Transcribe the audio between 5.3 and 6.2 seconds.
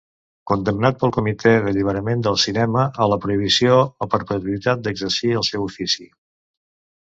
el seu ofici.